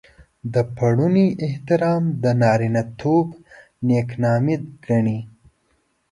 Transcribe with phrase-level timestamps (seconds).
[0.53, 3.27] د پړوني احترام د نارينه توب
[3.87, 5.19] نېکنامي ګڼي.